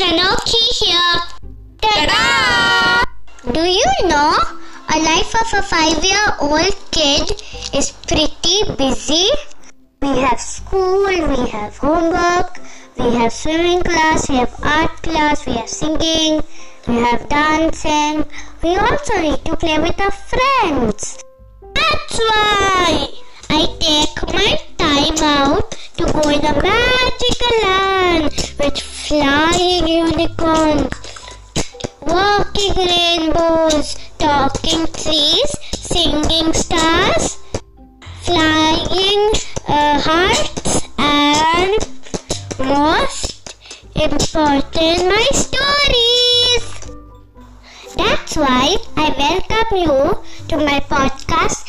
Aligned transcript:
It's 0.00 0.06
Anoki 0.06 0.62
here. 0.78 1.18
Ta-da! 1.82 3.02
Do 3.52 3.62
you 3.64 3.90
know 4.06 4.32
a 4.94 4.98
life 5.00 5.34
of 5.34 5.58
a 5.58 5.62
five-year-old 5.62 6.76
kid 6.92 7.32
is 7.74 7.90
pretty 8.06 8.62
busy? 8.76 9.26
We 10.00 10.20
have 10.20 10.40
school, 10.40 11.02
we 11.02 11.50
have 11.50 11.76
homework, 11.78 12.60
we 12.96 13.12
have 13.16 13.32
swimming 13.32 13.82
class, 13.82 14.28
we 14.28 14.36
have 14.36 14.54
art 14.62 15.02
class, 15.02 15.44
we 15.46 15.54
have 15.54 15.68
singing, 15.68 16.42
we 16.86 16.94
have 16.94 17.28
dancing. 17.28 18.24
We 18.62 18.76
also 18.76 19.20
need 19.20 19.44
to 19.46 19.56
play 19.56 19.80
with 19.80 20.00
our 20.00 20.12
friends. 20.12 21.24
That's 21.74 22.18
why 22.20 23.08
I 23.50 23.66
take 23.80 24.32
my 24.32 24.60
time 24.78 25.18
out 25.24 25.72
to 25.96 26.04
go 26.04 26.28
in 26.28 26.44
a 26.44 26.54
magical 26.62 27.54
land 27.64 28.54
with 28.60 28.80
flying 28.80 29.67
walking 32.08 32.74
rainbows, 32.74 33.94
talking 34.18 34.86
trees, 34.92 35.50
singing 35.72 36.52
stars, 36.52 37.38
flying 38.22 39.30
uh, 39.68 40.00
hearts, 40.00 40.88
and 40.98 41.78
most 42.58 43.56
important, 43.94 44.98
my 45.14 45.26
stories. 45.32 46.66
That's 47.96 48.36
why 48.36 48.76
I 48.96 49.14
welcome 49.18 49.76
you 49.76 50.22
to 50.48 50.56
my 50.56 50.80
podcast 50.80 51.68